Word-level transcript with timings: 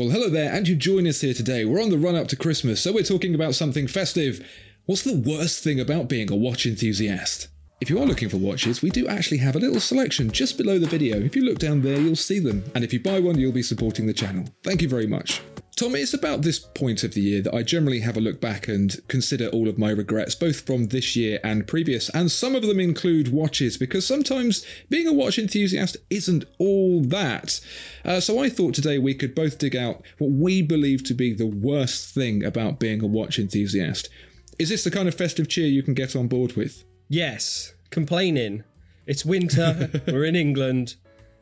Well, 0.00 0.08
hello 0.08 0.30
there, 0.30 0.50
and 0.50 0.66
you 0.66 0.76
join 0.76 1.06
us 1.06 1.20
here 1.20 1.34
today. 1.34 1.66
We're 1.66 1.82
on 1.82 1.90
the 1.90 1.98
run 1.98 2.16
up 2.16 2.26
to 2.28 2.34
Christmas, 2.34 2.80
so 2.80 2.90
we're 2.90 3.02
talking 3.02 3.34
about 3.34 3.54
something 3.54 3.86
festive. 3.86 4.42
What's 4.86 5.02
the 5.02 5.14
worst 5.14 5.62
thing 5.62 5.78
about 5.78 6.08
being 6.08 6.32
a 6.32 6.34
watch 6.34 6.64
enthusiast? 6.64 7.48
If 7.80 7.88
you 7.88 7.98
are 7.98 8.04
looking 8.04 8.28
for 8.28 8.36
watches, 8.36 8.82
we 8.82 8.90
do 8.90 9.08
actually 9.08 9.38
have 9.38 9.56
a 9.56 9.58
little 9.58 9.80
selection 9.80 10.30
just 10.30 10.58
below 10.58 10.78
the 10.78 10.86
video. 10.86 11.18
If 11.18 11.34
you 11.34 11.42
look 11.42 11.58
down 11.58 11.80
there, 11.80 11.98
you'll 11.98 12.14
see 12.14 12.38
them. 12.38 12.62
And 12.74 12.84
if 12.84 12.92
you 12.92 13.00
buy 13.00 13.20
one, 13.20 13.38
you'll 13.38 13.52
be 13.52 13.62
supporting 13.62 14.06
the 14.06 14.12
channel. 14.12 14.44
Thank 14.62 14.82
you 14.82 14.88
very 14.88 15.06
much. 15.06 15.40
Tom, 15.76 15.94
it's 15.94 16.12
about 16.12 16.42
this 16.42 16.58
point 16.58 17.04
of 17.04 17.14
the 17.14 17.22
year 17.22 17.40
that 17.40 17.54
I 17.54 17.62
generally 17.62 18.00
have 18.00 18.18
a 18.18 18.20
look 18.20 18.38
back 18.38 18.68
and 18.68 18.94
consider 19.08 19.46
all 19.46 19.66
of 19.66 19.78
my 19.78 19.92
regrets, 19.92 20.34
both 20.34 20.60
from 20.60 20.88
this 20.88 21.16
year 21.16 21.40
and 21.42 21.66
previous. 21.66 22.10
And 22.10 22.30
some 22.30 22.54
of 22.54 22.60
them 22.60 22.80
include 22.80 23.32
watches, 23.32 23.78
because 23.78 24.06
sometimes 24.06 24.62
being 24.90 25.06
a 25.06 25.14
watch 25.14 25.38
enthusiast 25.38 25.96
isn't 26.10 26.44
all 26.58 27.02
that. 27.04 27.62
Uh, 28.04 28.20
so 28.20 28.42
I 28.42 28.50
thought 28.50 28.74
today 28.74 28.98
we 28.98 29.14
could 29.14 29.34
both 29.34 29.56
dig 29.56 29.74
out 29.74 30.02
what 30.18 30.32
we 30.32 30.60
believe 30.60 31.02
to 31.04 31.14
be 31.14 31.32
the 31.32 31.46
worst 31.46 32.14
thing 32.14 32.44
about 32.44 32.78
being 32.78 33.02
a 33.02 33.06
watch 33.06 33.38
enthusiast. 33.38 34.10
Is 34.58 34.68
this 34.68 34.84
the 34.84 34.90
kind 34.90 35.08
of 35.08 35.14
festive 35.14 35.48
cheer 35.48 35.66
you 35.66 35.82
can 35.82 35.94
get 35.94 36.14
on 36.14 36.28
board 36.28 36.56
with? 36.56 36.84
Yes, 37.12 37.74
complaining. 37.90 38.62
It's 39.04 39.24
winter. 39.24 39.90
we're 40.06 40.26
in 40.26 40.36
England. 40.36 40.94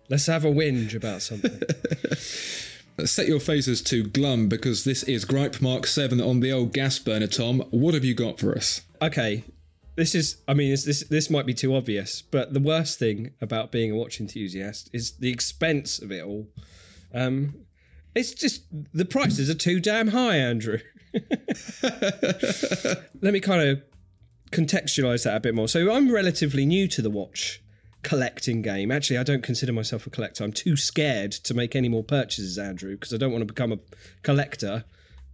Let's 0.08 0.24
have 0.24 0.46
a 0.46 0.50
whinge 0.50 0.94
about 0.94 1.20
something. 1.20 1.60
Set 3.06 3.28
your 3.28 3.38
faces 3.38 3.82
to 3.82 4.02
glum 4.02 4.48
because 4.48 4.84
this 4.84 5.02
is 5.02 5.26
Gripe 5.26 5.60
Mark 5.60 5.86
7 5.86 6.22
on 6.22 6.40
the 6.40 6.50
old 6.50 6.72
gas 6.72 6.98
burner, 6.98 7.26
Tom. 7.26 7.62
What 7.68 7.92
have 7.92 8.02
you 8.02 8.14
got 8.14 8.40
for 8.40 8.56
us? 8.56 8.80
Okay, 9.02 9.44
this 9.94 10.14
is. 10.14 10.38
I 10.48 10.54
mean, 10.54 10.70
this 10.70 11.04
this 11.10 11.28
might 11.28 11.44
be 11.44 11.52
too 11.52 11.76
obvious, 11.76 12.22
but 12.22 12.54
the 12.54 12.60
worst 12.60 12.98
thing 12.98 13.34
about 13.42 13.70
being 13.70 13.92
a 13.92 13.94
watch 13.94 14.20
enthusiast 14.20 14.88
is 14.94 15.12
the 15.12 15.30
expense 15.30 15.98
of 15.98 16.10
it 16.10 16.24
all. 16.24 16.48
Um, 17.12 17.54
it's 18.14 18.32
just 18.32 18.62
the 18.94 19.04
prices 19.04 19.50
are 19.50 19.54
too 19.54 19.80
damn 19.80 20.08
high, 20.08 20.36
Andrew. 20.36 20.78
Let 21.82 23.34
me 23.34 23.40
kind 23.40 23.68
of 23.68 23.82
contextualize 24.50 25.24
that 25.24 25.36
a 25.36 25.40
bit 25.40 25.54
more. 25.54 25.68
So 25.68 25.92
I'm 25.92 26.10
relatively 26.10 26.66
new 26.66 26.88
to 26.88 27.02
the 27.02 27.10
watch 27.10 27.62
collecting 28.02 28.62
game. 28.62 28.90
Actually, 28.90 29.18
I 29.18 29.22
don't 29.22 29.42
consider 29.42 29.72
myself 29.72 30.06
a 30.06 30.10
collector. 30.10 30.44
I'm 30.44 30.52
too 30.52 30.76
scared 30.76 31.32
to 31.32 31.54
make 31.54 31.74
any 31.74 31.88
more 31.88 32.04
purchases, 32.04 32.58
Andrew, 32.58 32.92
because 32.92 33.12
I 33.12 33.16
don't 33.16 33.32
want 33.32 33.42
to 33.42 33.46
become 33.46 33.72
a 33.72 33.78
collector 34.22 34.84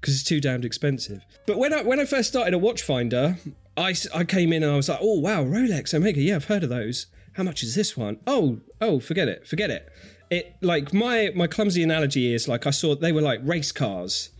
because 0.00 0.14
it's 0.14 0.24
too 0.24 0.41
damned 0.41 0.64
expensive. 0.64 1.24
But 1.47 1.58
when 1.58 1.72
I 1.72 1.82
when 1.82 2.00
I 2.00 2.04
first 2.04 2.28
started 2.28 2.54
a 2.54 2.56
at 2.56 2.62
Watchfinder, 2.62 3.38
I 3.76 4.24
came 4.24 4.53
in 4.53 4.62
and 4.62 4.72
I 4.72 4.76
was 4.76 4.88
like, 4.88 4.98
oh 5.00 5.19
wow, 5.19 5.44
Rolex, 5.44 5.94
Omega, 5.94 6.20
yeah, 6.20 6.36
I've 6.36 6.44
heard 6.47 6.62
of 6.62 6.69
those. 6.69 7.06
How 7.34 7.42
much 7.42 7.62
is 7.62 7.74
this 7.74 7.97
one? 7.97 8.19
Oh, 8.26 8.60
oh, 8.80 9.00
forget 9.00 9.28
it, 9.28 9.47
forget 9.47 9.70
it. 9.70 9.88
It 10.30 10.56
like 10.60 10.92
my 10.92 11.32
my 11.34 11.47
clumsy 11.47 11.82
analogy 11.82 12.32
is 12.32 12.48
like 12.48 12.66
I 12.66 12.70
saw 12.70 12.94
they 12.94 13.12
were 13.12 13.22
like 13.22 13.41
race 13.42 13.72
cars 13.72 14.30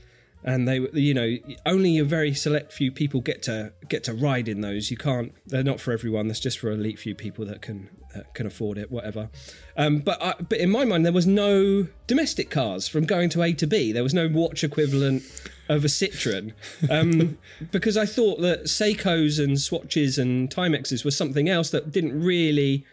and 0.45 0.69
they 0.69 0.79
you 0.93 1.15
know 1.15 1.37
only 1.65 1.99
a 1.99 2.05
very 2.05 2.35
select 2.35 2.73
few 2.73 2.93
people 2.93 3.21
get 3.21 3.43
to 3.43 3.73
get 3.89 4.05
to 4.05 4.13
ride 4.13 4.47
in 4.47 4.61
those 4.61 4.91
you 4.91 4.97
can't 4.97 5.33
they're 5.47 5.65
not 5.65 5.81
for 5.81 5.93
everyone 5.93 6.29
that's 6.29 6.41
just 6.41 6.59
for 6.59 6.71
elite 6.71 6.99
few 6.99 7.15
people 7.15 7.45
that 7.47 7.63
can 7.63 7.89
that 8.15 8.33
can 8.35 8.47
afford 8.47 8.79
it 8.79 8.91
whatever 8.91 9.29
um, 9.77 9.99
but 9.99 10.23
I, 10.23 10.35
but 10.49 10.59
in 10.59 10.71
my 10.71 10.85
mind 10.85 11.05
there 11.05 11.13
was 11.13 11.27
no 11.27 11.89
domestic 12.07 12.51
cars 12.51 12.87
from 12.87 13.07
going 13.07 13.31
to 13.31 13.43
A 13.43 13.53
to 13.55 13.67
B 13.67 13.91
there 13.91 14.03
was 14.03 14.15
no 14.15 14.29
watch 14.29 14.63
equivalent 14.63 15.23
of 15.69 15.85
a 15.85 15.89
Citroen 15.89 16.53
um, 16.91 17.39
because 17.73 17.97
I 17.97 18.07
thought 18.07 18.41
that 18.43 18.65
Seikos 18.65 19.43
and 19.43 19.59
Swatches 19.59 20.19
and 20.19 20.51
Timexes 20.51 21.05
was 21.05 21.17
something 21.17 21.49
else 21.49 21.71
that 21.71 21.91
didn't 21.91 22.23
really 22.23 22.85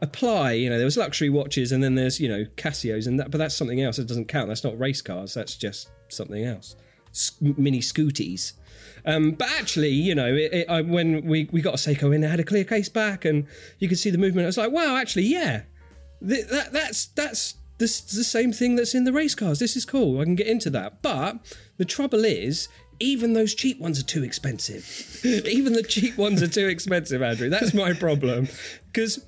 apply. 0.00 0.52
You 0.52 0.70
know, 0.70 0.76
there 0.76 0.86
was 0.86 0.96
luxury 0.96 1.28
watches, 1.28 1.72
and 1.72 1.82
then 1.82 1.94
there's 1.94 2.18
you 2.18 2.28
know 2.28 2.46
Casios, 2.56 3.06
and 3.06 3.20
that, 3.20 3.30
but 3.30 3.38
that's 3.38 3.54
something 3.54 3.82
else. 3.82 3.98
It 3.98 4.06
doesn't 4.06 4.28
count. 4.28 4.48
That's 4.48 4.64
not 4.64 4.78
race 4.78 5.02
cars. 5.02 5.34
That's 5.34 5.56
just 5.56 5.90
something 6.08 6.44
else. 6.44 6.76
Mini 7.40 7.80
scooties. 7.80 8.52
Um, 9.04 9.32
but 9.32 9.48
actually, 9.58 9.90
you 9.90 10.14
know, 10.14 10.34
it, 10.34 10.52
it, 10.52 10.68
I, 10.68 10.80
when 10.82 11.24
we, 11.24 11.48
we 11.52 11.60
got 11.60 11.74
a 11.74 11.76
Seiko 11.76 12.14
in, 12.14 12.24
it 12.24 12.28
had 12.28 12.40
a 12.40 12.44
clear 12.44 12.64
case 12.64 12.88
back, 12.88 13.24
and 13.24 13.46
you 13.78 13.88
could 13.88 13.98
see 13.98 14.10
the 14.10 14.18
movement. 14.18 14.46
I 14.46 14.48
was 14.48 14.58
like, 14.58 14.72
wow, 14.72 14.96
actually, 14.96 15.26
yeah, 15.26 15.62
Th- 16.26 16.46
that, 16.46 16.72
that's 16.72 17.06
that's 17.06 17.54
the 17.78 17.86
same 17.88 18.52
thing 18.52 18.76
that's 18.76 18.94
in 18.94 19.04
the 19.04 19.12
race 19.12 19.34
cars. 19.34 19.58
This 19.58 19.76
is 19.76 19.84
cool. 19.84 20.20
I 20.20 20.24
can 20.24 20.34
get 20.34 20.46
into 20.46 20.70
that. 20.70 21.02
But 21.02 21.38
the 21.76 21.84
trouble 21.84 22.24
is, 22.24 22.68
even 23.00 23.34
those 23.34 23.54
cheap 23.54 23.78
ones 23.78 24.00
are 24.00 24.04
too 24.04 24.24
expensive. 24.24 25.20
even 25.24 25.74
the 25.74 25.82
cheap 25.82 26.16
ones 26.16 26.42
are 26.42 26.48
too 26.48 26.68
expensive, 26.68 27.20
Andrew. 27.20 27.50
That's 27.50 27.74
my 27.74 27.92
problem. 27.92 28.48
Because 28.86 29.24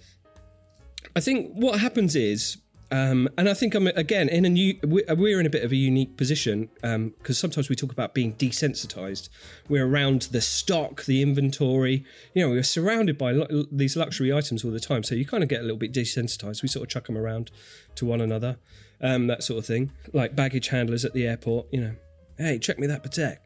I 1.15 1.21
think 1.21 1.53
what 1.53 1.79
happens 1.79 2.17
is, 2.17 2.57
um, 2.91 3.29
and 3.37 3.49
I 3.49 3.55
think 3.55 3.75
I'm 3.75 3.87
again 3.89 4.29
in 4.29 4.45
a 4.45 4.49
new. 4.49 4.75
we- 4.83 5.05
We're 5.09 5.41
in 5.41 5.47
a 5.47 5.51
bit 5.51 5.63
of 5.63 5.73
a 5.73 5.77
unique 5.77 6.17
position 6.17 6.71
because 6.81 7.37
sometimes 7.39 7.69
we 7.69 7.77
talk 7.77 7.93
about 7.93 8.15
being 8.15 8.33
desensitized. 8.35 9.29
We're 9.69 9.87
around 9.87 10.23
the 10.33 10.41
stock, 10.41 11.05
the 11.05 11.21
inventory. 11.21 12.05
You 12.35 12.43
know, 12.47 12.51
we're 12.51 12.63
surrounded 12.63 13.19
by 13.19 13.35
these 13.71 13.95
luxury 13.97 14.33
items 14.33 14.65
all 14.65 14.71
the 14.71 14.81
time, 14.81 15.03
so 15.03 15.15
you 15.15 15.27
kind 15.27 15.43
of 15.43 15.51
get 15.51 15.61
a 15.61 15.63
little 15.65 15.77
bit 15.77 15.93
desensitized. 15.93 16.63
We 16.63 16.69
sort 16.69 16.85
of 16.85 16.89
chuck 16.91 17.07
them 17.07 17.19
around 17.19 17.51
to 17.97 18.07
one 18.07 18.23
another, 18.23 18.57
um, 19.03 19.27
that 19.27 19.43
sort 19.43 19.59
of 19.59 19.67
thing. 19.67 19.91
Like 20.15 20.35
baggage 20.35 20.69
handlers 20.69 21.05
at 21.05 21.13
the 21.13 21.27
airport. 21.27 21.67
You 21.71 21.81
know, 21.83 21.95
hey, 22.39 22.59
check 22.59 22.79
me 22.79 22.87
that 22.87 23.03
Patek. 23.05 23.37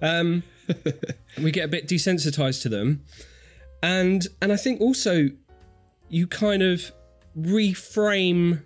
Um, 0.00 0.44
we 1.42 1.50
get 1.50 1.64
a 1.64 1.68
bit 1.68 1.88
desensitized 1.88 2.62
to 2.62 2.68
them, 2.68 3.02
and 3.82 4.28
and 4.40 4.52
I 4.52 4.56
think 4.56 4.80
also 4.80 5.30
you 6.08 6.28
kind 6.28 6.62
of 6.62 6.92
reframe 7.36 8.62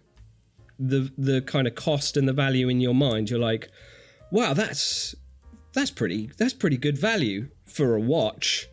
the 0.78 1.10
the 1.18 1.42
kind 1.42 1.66
of 1.66 1.74
cost 1.74 2.16
and 2.16 2.28
the 2.28 2.32
value 2.32 2.68
in 2.68 2.80
your 2.80 2.94
mind. 2.94 3.30
You're 3.30 3.38
like, 3.38 3.70
wow, 4.30 4.54
that's 4.54 5.14
that's 5.72 5.90
pretty 5.90 6.30
that's 6.38 6.54
pretty 6.54 6.76
good 6.76 6.98
value 6.98 7.48
for 7.66 7.94
a 7.94 8.00
watch. 8.00 8.68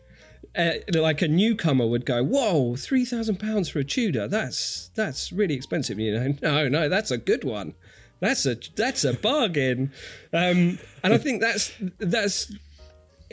Uh, 0.56 0.72
like 0.94 1.20
a 1.20 1.28
newcomer 1.28 1.86
would 1.86 2.06
go, 2.06 2.24
whoa, 2.24 2.76
three 2.76 3.04
thousand 3.04 3.38
pounds 3.38 3.68
for 3.68 3.80
a 3.80 3.84
Tudor. 3.84 4.26
That's 4.28 4.90
that's 4.94 5.32
really 5.32 5.54
expensive. 5.54 5.98
You 5.98 6.18
know, 6.18 6.34
no, 6.42 6.68
no, 6.68 6.88
that's 6.88 7.10
a 7.10 7.18
good 7.18 7.44
one. 7.44 7.74
That's 8.20 8.46
a 8.46 8.56
that's 8.74 9.04
a 9.04 9.12
bargain. 9.12 9.92
Um, 10.32 10.78
and 11.02 11.12
I 11.12 11.18
think 11.18 11.42
that's 11.42 11.72
that's 11.98 12.52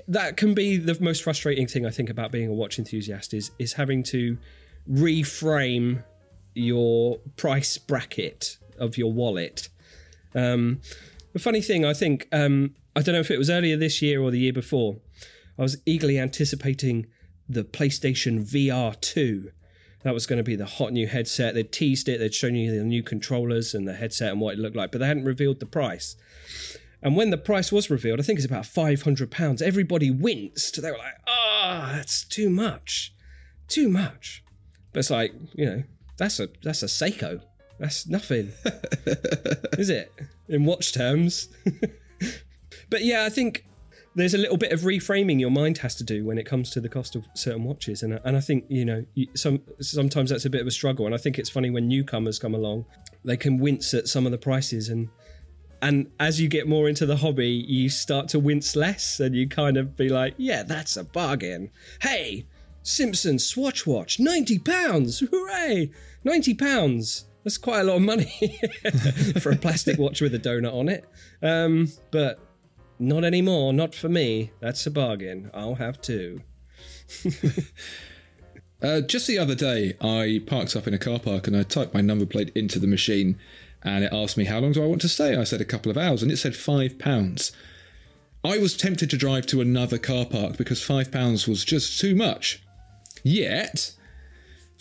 that 0.08 0.36
can 0.38 0.54
be 0.54 0.78
the 0.78 0.98
most 1.00 1.24
frustrating 1.24 1.68
thing 1.68 1.86
I 1.86 1.90
think 1.90 2.10
about 2.10 2.32
being 2.32 2.50
a 2.50 2.54
watch 2.54 2.78
enthusiast 2.80 3.34
is 3.34 3.52
is 3.60 3.74
having 3.74 4.04
to 4.06 4.38
reframe 4.90 6.04
your 6.56 7.20
price 7.38 7.78
bracket 7.78 8.58
of 8.84 8.98
your 8.98 9.12
wallet. 9.12 9.70
Um, 10.36 10.82
the 11.34 11.40
funny 11.40 11.62
thing, 11.62 11.86
I 11.86 11.94
think, 11.94 12.28
um, 12.32 12.76
I 12.96 13.02
don't 13.02 13.14
know 13.14 13.22
if 13.22 13.32
it 13.32 13.38
was 13.38 13.50
earlier 13.50 13.78
this 13.78 14.02
year 14.02 14.22
or 14.22 14.32
the 14.32 14.40
year 14.40 14.54
before, 14.54 14.98
I 15.58 15.62
was 15.62 15.78
eagerly 15.86 16.20
anticipating 16.20 17.08
the 17.48 17.64
PlayStation 17.64 18.42
VR 18.42 19.00
2. 19.00 19.52
That 20.04 20.14
was 20.14 20.26
going 20.26 20.38
to 20.38 20.44
be 20.44 20.56
the 20.56 20.66
hot 20.66 20.92
new 20.92 21.08
headset. 21.08 21.54
They'd 21.54 21.72
teased 21.72 22.10
it, 22.10 22.20
they'd 22.20 22.34
shown 22.34 22.56
you 22.56 22.76
the 22.76 22.84
new 22.84 23.04
controllers 23.04 23.74
and 23.74 23.88
the 23.88 23.94
headset 23.94 24.32
and 24.32 24.42
what 24.42 24.56
it 24.56 24.60
looked 24.60 24.76
like, 24.76 24.92
but 24.92 25.00
they 25.00 25.08
hadn't 25.08 25.26
revealed 25.26 25.60
the 25.60 25.66
price. 25.66 26.16
And 27.02 27.16
when 27.16 27.30
the 27.30 27.38
price 27.38 27.72
was 27.72 27.90
revealed, 27.90 28.20
I 28.20 28.24
think 28.24 28.38
it's 28.40 28.46
about 28.46 28.64
£500, 28.64 29.62
everybody 29.62 30.10
winced. 30.10 30.82
They 30.82 30.92
were 30.92 30.98
like, 30.98 31.16
ah, 31.28 31.92
that's 31.94 32.24
too 32.24 32.50
much. 32.50 33.14
Too 33.68 33.90
much. 33.90 34.44
But 34.92 35.00
it's 35.00 35.10
like, 35.10 35.34
you 35.54 35.66
know, 35.66 35.84
that's 36.18 36.40
a 36.40 36.50
that's 36.62 36.84
a 36.84 36.88
Seiko. 36.88 37.42
That's 37.80 38.08
nothing, 38.08 38.52
is 39.78 39.90
it? 39.90 40.14
In 40.48 40.66
watch 40.66 40.94
terms. 40.94 41.50
but 42.90 43.04
yeah, 43.04 43.26
I 43.26 43.30
think 43.30 43.66
there's 44.16 44.34
a 44.34 44.38
little 44.38 44.58
bit 44.58 44.72
of 44.72 44.82
reframing 44.82 45.40
your 45.40 45.50
mind 45.50 45.78
has 45.80 45.96
to 45.96 46.04
do 46.04 46.26
when 46.26 46.38
it 46.38 46.46
comes 46.46 46.70
to 46.72 46.82
the 46.82 46.90
cost 46.90 47.16
of 47.16 47.26
certain 47.34 47.64
watches, 47.64 48.04
and 48.04 48.20
and 48.24 48.38
I 48.38 48.40
think 48.40 48.66
you 48.70 48.86
know 48.86 49.04
some 49.36 49.62
sometimes 49.82 50.30
that's 50.30 50.46
a 50.46 50.50
bit 50.50 50.62
of 50.62 50.68
a 50.68 50.72
struggle, 50.72 51.06
and 51.06 51.16
I 51.16 51.18
think 51.18 51.40
it's 51.40 51.50
funny 51.50 51.70
when 51.70 51.88
newcomers 51.88 52.40
come 52.40 52.54
along, 52.54 52.86
they 53.26 53.38
can 53.38 53.58
wince 53.58 53.94
at 53.94 54.08
some 54.08 54.26
of 54.26 54.32
the 54.32 54.38
prices, 54.38 54.90
and 54.90 55.10
and 55.82 56.12
as 56.20 56.40
you 56.40 56.48
get 56.48 56.68
more 56.68 56.88
into 56.88 57.06
the 57.06 57.18
hobby, 57.18 57.50
you 57.50 57.90
start 57.90 58.28
to 58.30 58.40
wince 58.40 58.76
less, 58.76 59.20
and 59.20 59.36
you 59.36 59.50
kind 59.50 59.78
of 59.78 59.98
be 59.98 60.10
like, 60.10 60.36
yeah, 60.38 60.64
that's 60.64 60.96
a 60.98 61.04
bargain. 61.04 61.70
Hey, 62.02 62.46
Simpson 62.84 63.40
Swatch 63.40 63.88
Watch, 63.88 64.20
ninety 64.20 64.60
pounds, 64.60 65.20
hooray, 65.20 65.92
ninety 66.24 66.54
pounds. 66.54 67.26
That's 67.44 67.58
quite 67.58 67.82
a 67.82 67.84
lot 67.84 67.98
of 67.98 68.02
money 68.02 68.60
for 69.42 69.52
a 69.52 69.56
plastic 69.56 70.00
watch 70.00 70.22
with 70.22 70.34
a 70.34 70.40
donut 70.40 70.74
on 70.74 70.88
it. 70.88 71.06
Um, 71.42 71.92
but 72.12 72.40
not 73.00 73.24
anymore, 73.24 73.74
not 73.74 73.94
for 73.94 74.08
me. 74.10 74.52
That's 74.62 74.86
a 74.88 74.92
bargain. 74.92 75.52
I'll 75.54 75.76
have 75.76 76.02
two. 76.02 76.42
uh, 78.82 79.02
just 79.02 79.28
the 79.28 79.38
other 79.38 79.56
day, 79.56 79.96
I 80.00 80.42
parked 80.46 80.76
up 80.76 80.88
in 80.88 80.94
a 80.94 80.98
car 81.00 81.20
park 81.20 81.48
and 81.48 81.58
I 81.58 81.64
typed 81.64 81.94
my 81.94 82.02
number 82.02 82.26
plate 82.26 82.52
into 82.56 82.80
the 82.80 82.88
machine 82.88 83.38
and 83.84 84.06
it 84.06 84.14
asked 84.14 84.38
me, 84.38 84.46
How 84.46 84.60
long 84.60 84.72
do 84.72 84.82
I 84.82 84.88
want 84.88 85.02
to 85.02 85.10
stay? 85.10 85.36
I 85.36 85.44
said, 85.44 85.60
A 85.60 85.66
couple 85.66 85.92
of 85.92 85.98
hours, 85.98 86.24
and 86.24 86.32
it 86.32 86.38
said 86.38 86.54
£5. 86.54 87.52
I 88.46 88.58
was 88.58 88.76
tempted 88.76 89.10
to 89.10 89.18
drive 89.18 89.46
to 89.48 89.62
another 89.62 89.98
car 89.98 90.26
park 90.26 90.58
because 90.58 90.82
£5 90.82 91.48
was 91.48 91.64
just 91.64 92.00
too 92.00 92.16
much. 92.16 92.62
Yet, 93.24 93.92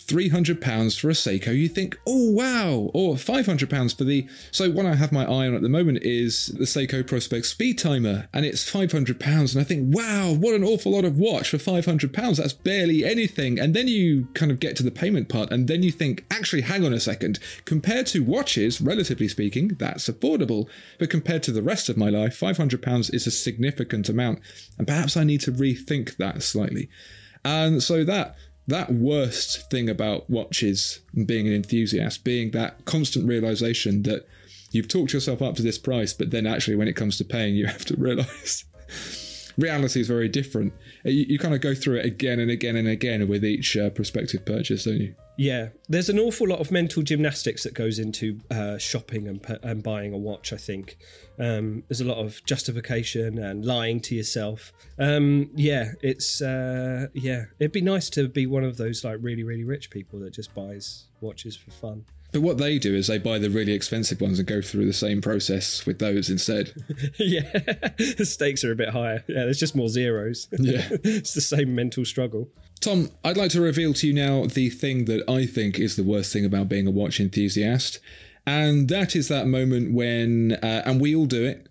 £300 0.07 0.99
for 0.99 1.09
a 1.09 1.13
Seiko, 1.13 1.55
you 1.55 1.67
think, 1.67 1.97
oh 2.07 2.31
wow, 2.31 2.91
or 2.93 3.15
£500 3.15 3.97
for 3.97 4.03
the. 4.03 4.27
So, 4.51 4.69
what 4.69 4.85
I 4.85 4.95
have 4.95 5.11
my 5.11 5.23
eye 5.23 5.47
on 5.47 5.55
at 5.55 5.61
the 5.61 5.69
moment 5.69 5.99
is 6.01 6.47
the 6.47 6.65
Seiko 6.65 7.03
Prospex 7.03 7.45
Speed 7.45 7.79
Timer, 7.79 8.27
and 8.33 8.45
it's 8.45 8.69
£500. 8.69 9.51
And 9.51 9.61
I 9.61 9.63
think, 9.63 9.95
wow, 9.95 10.33
what 10.33 10.53
an 10.53 10.63
awful 10.63 10.91
lot 10.91 11.05
of 11.05 11.17
watch 11.17 11.49
for 11.49 11.57
£500. 11.57 12.37
That's 12.37 12.53
barely 12.53 13.03
anything. 13.03 13.59
And 13.59 13.73
then 13.73 13.87
you 13.87 14.27
kind 14.33 14.51
of 14.51 14.59
get 14.59 14.75
to 14.77 14.83
the 14.83 14.91
payment 14.91 15.29
part, 15.29 15.51
and 15.51 15.67
then 15.67 15.83
you 15.83 15.91
think, 15.91 16.25
actually, 16.31 16.61
hang 16.61 16.85
on 16.85 16.93
a 16.93 16.99
second. 16.99 17.39
Compared 17.65 18.07
to 18.07 18.23
watches, 18.23 18.81
relatively 18.81 19.27
speaking, 19.27 19.69
that's 19.79 20.09
affordable. 20.09 20.67
But 20.99 21.09
compared 21.09 21.43
to 21.43 21.51
the 21.51 21.63
rest 21.63 21.89
of 21.89 21.97
my 21.97 22.09
life, 22.09 22.39
£500 22.39 23.13
is 23.13 23.27
a 23.27 23.31
significant 23.31 24.09
amount. 24.09 24.39
And 24.77 24.87
perhaps 24.87 25.17
I 25.17 25.23
need 25.23 25.41
to 25.41 25.51
rethink 25.51 26.17
that 26.17 26.43
slightly. 26.43 26.89
And 27.45 27.83
so 27.83 28.03
that 28.05 28.35
that 28.67 28.93
worst 28.93 29.69
thing 29.69 29.89
about 29.89 30.29
watches 30.29 30.99
and 31.15 31.27
being 31.27 31.47
an 31.47 31.53
enthusiast, 31.53 32.23
being 32.23 32.51
that 32.51 32.85
constant 32.85 33.27
realization 33.27 34.03
that 34.03 34.25
you've 34.71 34.87
talked 34.87 35.13
yourself 35.13 35.41
up 35.41 35.55
to 35.55 35.61
this 35.61 35.77
price, 35.77 36.13
but 36.13 36.31
then 36.31 36.47
actually 36.47 36.75
when 36.75 36.87
it 36.87 36.95
comes 36.95 37.17
to 37.17 37.25
paying, 37.25 37.55
you 37.55 37.65
have 37.67 37.85
to 37.85 37.95
realize 37.95 38.65
reality 39.57 39.99
is 39.99 40.07
very 40.07 40.29
different. 40.29 40.73
You, 41.03 41.25
you, 41.27 41.39
kind 41.39 41.53
of 41.53 41.61
go 41.61 41.75
through 41.75 41.97
it 41.97 42.05
again 42.05 42.39
and 42.39 42.49
again 42.49 42.75
and 42.75 42.87
again 42.87 43.27
with 43.27 43.43
each 43.45 43.77
uh, 43.77 43.89
prospective 43.89 44.45
purchase, 44.45 44.85
don't 44.85 44.97
you? 44.97 45.15
Yeah, 45.35 45.69
there's 45.89 46.09
an 46.09 46.19
awful 46.19 46.47
lot 46.47 46.59
of 46.59 46.71
mental 46.71 47.01
gymnastics 47.01 47.63
that 47.63 47.73
goes 47.73 47.97
into 47.97 48.39
uh, 48.51 48.77
shopping 48.77 49.27
and, 49.27 49.59
and 49.63 49.81
buying 49.81 50.13
a 50.13 50.17
watch. 50.17 50.53
I 50.53 50.57
think 50.57 50.97
um, 51.39 51.83
there's 51.87 52.01
a 52.01 52.05
lot 52.05 52.19
of 52.19 52.43
justification 52.45 53.39
and 53.39 53.65
lying 53.65 53.99
to 54.01 54.15
yourself. 54.15 54.71
Um, 54.99 55.49
yeah, 55.55 55.93
it's 56.03 56.41
uh, 56.41 57.07
yeah, 57.13 57.45
it'd 57.59 57.71
be 57.71 57.81
nice 57.81 58.11
to 58.11 58.27
be 58.27 58.45
one 58.45 58.63
of 58.63 58.77
those 58.77 59.03
like 59.03 59.17
really 59.21 59.43
really 59.43 59.63
rich 59.63 59.89
people 59.89 60.19
that 60.19 60.33
just 60.33 60.53
buys 60.53 61.07
watches 61.19 61.55
for 61.55 61.71
fun. 61.71 62.05
But 62.33 62.41
what 62.41 62.57
they 62.57 62.79
do 62.79 62.95
is 62.95 63.07
they 63.07 63.19
buy 63.19 63.37
the 63.37 63.49
really 63.51 63.73
expensive 63.73 64.19
ones 64.19 64.39
and 64.39 64.47
go 64.47 64.59
through 64.59 64.87
the 64.87 64.93
same 64.93 65.21
process 65.21 65.85
with 65.85 65.99
those 65.99 66.31
instead. 66.31 66.73
yeah, 67.19 67.41
the 68.17 68.25
stakes 68.25 68.63
are 68.63 68.71
a 68.71 68.75
bit 68.75 68.89
higher. 68.89 69.23
Yeah, 69.27 69.43
there's 69.43 69.59
just 69.59 69.75
more 69.75 69.87
zeros. 69.87 70.47
Yeah, 70.51 70.87
it's 71.03 71.35
the 71.35 71.41
same 71.41 71.75
mental 71.75 72.03
struggle. 72.03 72.49
Tom, 72.81 73.11
I'd 73.23 73.37
like 73.37 73.51
to 73.51 73.61
reveal 73.61 73.93
to 73.93 74.07
you 74.07 74.13
now 74.13 74.47
the 74.47 74.71
thing 74.71 75.05
that 75.05 75.29
I 75.29 75.45
think 75.45 75.79
is 75.79 75.95
the 75.95 76.03
worst 76.03 76.33
thing 76.33 76.43
about 76.43 76.67
being 76.67 76.87
a 76.87 76.91
watch 76.91 77.19
enthusiast. 77.19 77.99
And 78.47 78.89
that 78.89 79.15
is 79.15 79.27
that 79.29 79.47
moment 79.47 79.93
when, 79.93 80.53
uh, 80.61 80.81
and 80.85 80.99
we 80.99 81.15
all 81.15 81.27
do 81.27 81.45
it, 81.45 81.69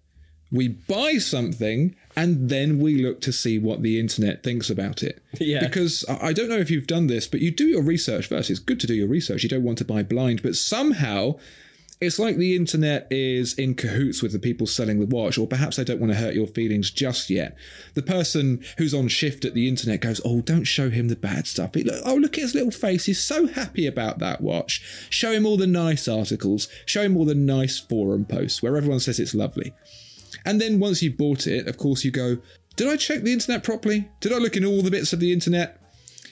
we 0.53 0.69
buy 0.69 1.19
something 1.19 1.97
and 2.17 2.49
then 2.49 2.79
we 2.79 3.03
look 3.03 3.21
to 3.23 3.33
see 3.33 3.59
what 3.59 3.83
the 3.83 3.99
internet 3.99 4.43
thinks 4.43 4.69
about 4.71 5.03
it. 5.03 5.23
Yeah. 5.39 5.61
Because 5.61 6.05
I 6.09 6.33
don't 6.33 6.49
know 6.49 6.59
if 6.59 6.71
you've 6.71 6.87
done 6.87 7.07
this, 7.07 7.27
but 7.27 7.41
you 7.41 7.51
do 7.51 7.67
your 7.67 7.83
research 7.83 8.27
first. 8.27 8.51
It's 8.51 8.61
good 8.61 8.81
to 8.81 8.87
do 8.87 8.95
your 8.95 9.09
research. 9.09 9.43
You 9.43 9.49
don't 9.49 9.63
want 9.63 9.79
to 9.79 9.85
buy 9.85 10.03
blind, 10.03 10.43
but 10.43 10.57
somehow 10.57 11.37
it's 12.03 12.19
like 12.19 12.37
the 12.37 12.57
internet 12.57 13.07
is 13.13 13.55
in 13.55 13.77
cahoots 13.77 14.23
with 14.23 14.33
the 14.33 14.41
people 14.41 14.67
selling 14.67 14.99
the 14.99 15.07
watch, 15.07 15.39
or 15.39 15.47
perhaps 15.47 15.77
they 15.77 15.85
don't 15.85 16.01
want 16.01 16.13
to 16.13 16.19
hurt 16.19 16.35
your 16.35 16.49
feelings 16.49 16.91
just 16.91 17.31
yet. 17.31 17.57
The 17.95 18.03
person 18.03 18.63
who's 18.77 18.93
on 18.93 19.07
shift 19.07 19.45
at 19.45 19.55
the 19.55 19.69
internet 19.69 20.01
goes, 20.01 20.21
Oh, 20.25 20.41
don't 20.41 20.65
show 20.65 20.91
him 20.91 21.09
the 21.09 21.17
bad 21.17 21.47
stuff. 21.47 21.77
Look, 21.77 22.03
oh, 22.05 22.17
look 22.17 22.37
at 22.37 22.43
his 22.43 22.55
little 22.57 22.73
face. 22.73 23.05
He's 23.05 23.23
so 23.23 23.47
happy 23.47 23.87
about 23.87 24.19
that 24.19 24.41
watch. 24.41 24.83
Show 25.11 25.31
him 25.31 25.47
all 25.47 25.57
the 25.57 25.67
nice 25.67 26.09
articles. 26.09 26.69
Show 26.87 27.03
him 27.03 27.17
all 27.17 27.25
the 27.25 27.37
nice 27.37 27.79
forum 27.79 28.25
posts 28.25 28.63
where 28.63 28.77
everyone 28.77 29.01
says 29.01 29.21
it's 29.21 29.35
lovely. 29.35 29.73
And 30.45 30.61
then 30.61 30.81
once 30.81 31.03
you've 31.03 31.17
bought 31.17 31.47
it, 31.47 31.67
of 31.67 31.79
course, 31.79 32.05
you 32.05 32.11
go, 32.11 32.39
Did 32.77 32.89
I 32.89 32.97
check 32.97 33.23
the 33.23 33.33
internet 33.33 33.65
properly? 33.65 34.09
Did 34.21 34.33
I 34.33 34.39
look 34.39 34.57
in 34.57 34.65
all 34.65 34.83
the 34.83 34.91
bits 34.91 35.13
of 35.13 35.21
the 35.21 35.33
internet? 35.33 35.79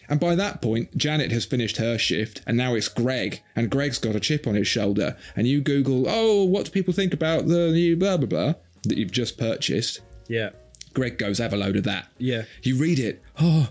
And 0.09 0.19
by 0.19 0.35
that 0.35 0.61
point, 0.61 0.97
Janet 0.97 1.31
has 1.31 1.45
finished 1.45 1.77
her 1.77 1.97
shift, 1.97 2.43
and 2.45 2.57
now 2.57 2.75
it's 2.75 2.89
Greg, 2.89 3.43
and 3.55 3.71
Greg's 3.71 3.99
got 3.99 4.17
a 4.17 4.21
chip 4.21 4.45
on 4.49 4.57
his 4.57 4.67
shoulder. 4.67 5.17
And 5.37 5.47
you 5.47 5.61
Google, 5.61 6.07
oh, 6.09 6.45
what 6.45 6.65
do 6.65 6.73
people 6.73 6.93
think 6.93 7.15
about 7.15 7.47
the 7.47 7.71
new 7.71 7.97
blah 7.97 8.17
blah 8.17 8.27
blah 8.27 8.55
that 8.83 8.99
you've 8.99 9.13
just 9.13 9.39
purchased? 9.39 10.01
Yeah. 10.27 10.51
Greg 10.95 11.17
goes, 11.17 11.39
have 11.39 11.53
a 11.53 11.57
load 11.57 11.77
of 11.77 11.85
that. 11.85 12.09
Yeah. 12.19 12.43
You 12.63 12.77
read 12.77 12.99
it. 12.99 13.23
Oh, 13.41 13.69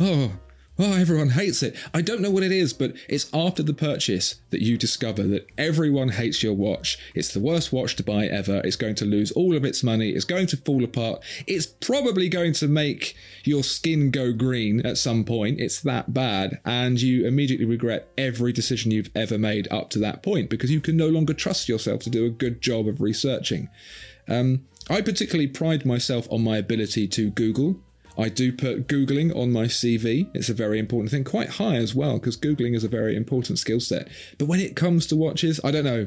oh, 0.00 0.32
oh, 0.78 0.94
everyone 0.94 1.30
hates 1.30 1.62
it. 1.62 1.76
I 1.92 2.00
don't 2.02 2.20
know 2.20 2.30
what 2.30 2.42
it 2.42 2.52
is, 2.52 2.72
but 2.72 2.94
it's 3.08 3.32
after 3.32 3.62
the 3.62 3.74
purchase 3.74 4.36
that 4.50 4.62
you 4.62 4.76
discover 4.76 5.22
that 5.24 5.46
everyone 5.56 6.10
hates 6.10 6.42
your 6.42 6.54
watch. 6.54 6.98
It's 7.14 7.32
the 7.32 7.40
worst 7.40 7.72
watch 7.72 7.96
to 7.96 8.02
buy 8.02 8.26
ever. 8.26 8.60
It's 8.64 8.76
going 8.76 8.96
to 8.96 9.04
lose 9.04 9.30
all 9.32 9.56
of 9.56 9.64
its 9.64 9.82
money. 9.82 10.10
It's 10.10 10.24
going 10.24 10.46
to 10.48 10.56
fall 10.56 10.82
apart. 10.82 11.22
It's 11.46 11.66
probably 11.66 12.28
going 12.28 12.54
to 12.54 12.68
make 12.68 13.14
your 13.44 13.62
skin 13.62 14.10
go 14.10 14.32
green 14.32 14.84
at 14.84 14.98
some 14.98 15.24
point. 15.24 15.60
It's 15.60 15.80
that 15.82 16.12
bad. 16.12 16.60
And 16.64 17.00
you 17.00 17.26
immediately 17.26 17.66
regret 17.66 18.08
every 18.18 18.52
decision 18.52 18.90
you've 18.90 19.10
ever 19.14 19.38
made 19.38 19.68
up 19.70 19.90
to 19.90 19.98
that 20.00 20.22
point 20.22 20.50
because 20.50 20.70
you 20.70 20.80
can 20.80 20.96
no 20.96 21.08
longer 21.08 21.34
trust 21.34 21.68
yourself 21.68 22.02
to 22.02 22.10
do 22.10 22.26
a 22.26 22.30
good 22.30 22.60
job 22.60 22.88
of 22.88 23.00
researching. 23.00 23.68
Um, 24.26 24.66
I 24.90 25.00
particularly 25.00 25.46
pride 25.46 25.86
myself 25.86 26.26
on 26.30 26.42
my 26.42 26.58
ability 26.58 27.08
to 27.08 27.30
Google 27.30 27.76
I 28.16 28.28
do 28.28 28.52
put 28.52 28.86
Googling 28.86 29.34
on 29.36 29.52
my 29.52 29.64
CV. 29.64 30.30
It's 30.34 30.48
a 30.48 30.54
very 30.54 30.78
important 30.78 31.10
thing, 31.10 31.24
quite 31.24 31.50
high 31.50 31.76
as 31.76 31.94
well, 31.94 32.18
because 32.18 32.36
Googling 32.36 32.74
is 32.74 32.84
a 32.84 32.88
very 32.88 33.16
important 33.16 33.58
skill 33.58 33.80
set. 33.80 34.08
But 34.38 34.46
when 34.46 34.60
it 34.60 34.76
comes 34.76 35.06
to 35.08 35.16
watches, 35.16 35.60
I 35.64 35.70
don't 35.70 35.84
know. 35.84 36.06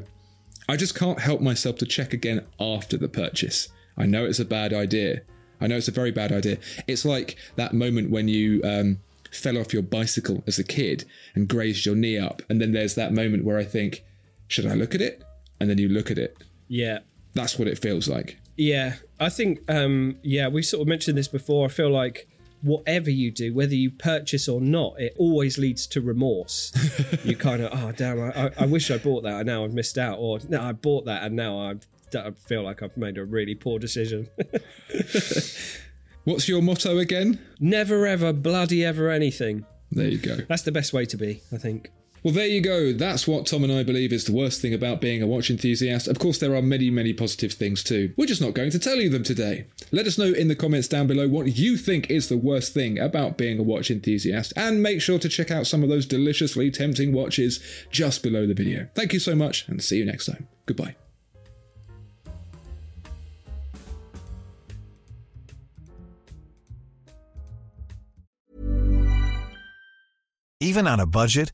I 0.70 0.78
just 0.78 0.96
can't 0.96 1.20
help 1.20 1.42
myself 1.42 1.78
to 1.78 1.86
check 1.86 2.14
again 2.14 2.46
after 2.60 2.98
the 2.98 3.08
purchase. 3.08 3.70
I 3.98 4.06
know 4.06 4.26
it's 4.26 4.40
a 4.40 4.46
bad 4.46 4.74
idea. 4.74 5.22
I 5.60 5.68
know 5.68 5.78
it's 5.78 5.88
a 5.88 5.92
very 5.92 6.12
bad 6.12 6.32
idea. 6.32 6.58
It's 6.88 7.06
like 7.06 7.38
that 7.56 7.74
moment 7.74 8.12
when 8.12 8.28
you 8.28 8.62
um, 8.64 9.00
fell 9.32 9.58
off 9.58 9.74
your 9.74 9.82
bicycle 9.82 10.44
as 10.48 10.60
a 10.60 10.64
kid 10.64 11.06
and 11.36 11.48
grazed 11.48 11.86
your 11.86 11.96
knee 11.96 12.18
up. 12.18 12.42
And 12.50 12.62
then 12.62 12.74
there's 12.74 12.96
that 12.96 13.14
moment 13.14 13.44
where 13.44 13.58
I 13.58 13.64
think, 13.64 14.04
should 14.48 14.66
I 14.66 14.76
look 14.76 14.94
at 14.94 15.02
it? 15.02 15.24
And 15.60 15.70
then 15.70 15.78
you 15.78 15.90
look 15.90 16.12
at 16.12 16.18
it. 16.18 16.38
Yeah. 16.68 17.00
That's 17.34 17.58
what 17.58 17.68
it 17.68 17.80
feels 17.80 18.08
like. 18.08 18.38
Yeah, 18.58 18.96
I 19.20 19.30
think 19.30 19.60
um, 19.70 20.18
yeah, 20.24 20.48
we 20.48 20.64
sort 20.64 20.82
of 20.82 20.88
mentioned 20.88 21.18
this 21.18 21.28
before. 21.28 21.66
I 21.66 21.70
feel 21.70 21.92
like 21.92 22.28
whatever 22.64 23.10
you 23.10 23.32
do, 23.32 23.54
whether 23.54 23.76
you 23.76 23.92
purchase 23.92 24.48
or 24.48 24.60
not, 24.60 25.00
it 25.00 25.16
always 25.18 25.58
leads 25.58 25.86
to 25.88 26.02
remorse. 26.02 26.74
you 27.24 27.36
kind 27.36 27.62
of, 27.62 27.72
oh 27.72 27.92
damn, 27.92 28.20
I, 28.20 28.52
I, 28.58 28.66
wish 28.66 28.90
I 28.90 28.98
bought 28.98 29.24
that, 29.24 29.36
and 29.36 29.46
now 29.46 29.64
I've 29.64 29.74
missed 29.74 29.98
out, 29.98 30.18
or 30.20 30.40
no, 30.50 30.62
I 30.62 30.72
bought 30.72 31.06
that, 31.06 31.24
and 31.24 31.36
now 31.36 31.60
i 31.60 31.76
I 32.16 32.32
feel 32.32 32.64
like 32.64 32.82
I've 32.82 32.96
made 32.96 33.18
a 33.18 33.26
really 33.26 33.54
poor 33.54 33.80
decision. 33.80 34.30
What's 36.24 36.48
your 36.48 36.62
motto 36.62 37.00
again? 37.00 37.40
Never 37.60 38.08
ever 38.08 38.32
bloody 38.32 38.86
ever 38.86 39.10
anything. 39.10 39.66
There 39.92 40.08
you 40.08 40.18
go. 40.18 40.38
That's 40.48 40.62
the 40.62 40.72
best 40.72 40.94
way 40.94 41.06
to 41.06 41.18
be, 41.18 41.42
I 41.52 41.58
think. 41.58 41.92
Well, 42.28 42.34
there 42.34 42.46
you 42.46 42.60
go. 42.60 42.92
That's 42.92 43.26
what 43.26 43.46
Tom 43.46 43.64
and 43.64 43.72
I 43.72 43.84
believe 43.84 44.12
is 44.12 44.26
the 44.26 44.34
worst 44.34 44.62
thing 44.62 44.74
about 44.74 45.00
being 45.00 45.22
a 45.22 45.26
watch 45.26 45.50
enthusiast. 45.50 46.10
Of 46.10 46.20
course, 46.20 46.40
there 46.40 46.56
are 46.56 46.62
many, 46.62 46.90
many 46.90 47.14
positive 47.14 47.54
things 47.54 47.82
too. 47.82 48.14
We're 48.18 48.26
just 48.26 48.42
not 48.42 48.54
going 48.54 48.70
to 48.72 48.80
tell 48.80 48.98
you 48.98 49.10
them 49.10 49.24
today. 49.24 49.68
Let 49.94 50.08
us 50.08 50.18
know 50.18 50.34
in 50.34 50.50
the 50.50 50.56
comments 50.58 50.90
down 50.90 51.08
below 51.08 51.30
what 51.30 51.58
you 51.58 51.78
think 51.78 52.12
is 52.12 52.28
the 52.28 52.36
worst 52.36 52.74
thing 52.74 53.00
about 53.00 53.38
being 53.38 53.58
a 53.60 53.64
watch 53.64 53.90
enthusiast, 53.90 54.52
and 54.58 54.84
make 54.84 55.02
sure 55.02 55.20
to 55.20 55.30
check 55.30 55.52
out 55.52 55.68
some 55.68 55.84
of 55.84 55.88
those 55.88 56.06
deliciously 56.06 56.70
tempting 56.70 57.14
watches 57.14 57.64
just 57.92 58.22
below 58.24 58.46
the 58.46 58.54
video. 58.54 58.90
Thank 58.94 59.14
you 59.14 59.20
so 59.20 59.34
much, 59.34 59.66
and 59.70 59.82
see 59.82 59.98
you 59.98 60.04
next 60.04 60.26
time. 60.26 60.50
Goodbye. 60.66 60.98
Even 70.60 70.88
on 70.88 71.00
a 71.00 71.06
budget, 71.06 71.54